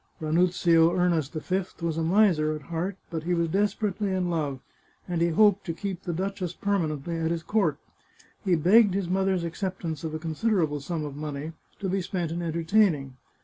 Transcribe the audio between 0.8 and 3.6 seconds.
Ernest V was a miser at heart, but he was